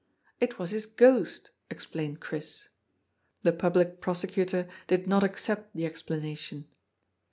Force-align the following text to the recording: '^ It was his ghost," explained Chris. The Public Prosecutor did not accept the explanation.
'^ 0.01 0.03
It 0.39 0.57
was 0.57 0.71
his 0.71 0.87
ghost," 0.87 1.51
explained 1.69 2.21
Chris. 2.21 2.69
The 3.43 3.53
Public 3.53 4.01
Prosecutor 4.01 4.65
did 4.87 5.05
not 5.05 5.21
accept 5.23 5.75
the 5.75 5.85
explanation. 5.85 6.65